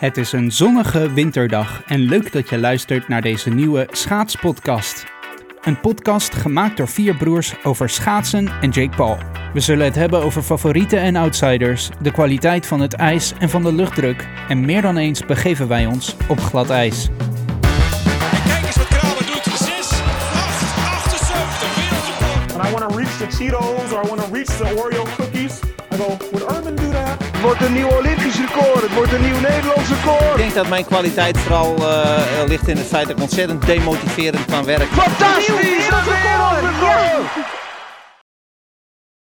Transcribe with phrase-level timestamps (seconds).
[0.00, 5.06] Het is een zonnige winterdag en leuk dat je luistert naar deze nieuwe schaatspodcast.
[5.60, 9.18] Een podcast gemaakt door vier broers over schaatsen en Jake Paul.
[9.52, 13.62] We zullen het hebben over favorieten en outsiders, de kwaliteit van het ijs en van
[13.62, 14.28] de luchtdruk.
[14.48, 17.08] En meer dan eens begeven wij ons op glad ijs.
[18.32, 19.44] En kijk eens wat Kramer doet.
[19.44, 22.52] 6, 8, 78, wereldrecord.
[22.52, 25.60] and I want to reach the Cheetos or I want to reach the Oreo cookies.
[25.92, 27.40] I go, would Urban do that?
[27.42, 28.69] Wordt een nieuw Olympisch record.
[29.64, 30.30] Record.
[30.30, 34.44] Ik denk dat mijn kwaliteit vooral eh, ligt in het feit dat ik ontzettend demotiverend
[34.44, 34.86] kan werken.
[34.86, 36.29] Fantastisch!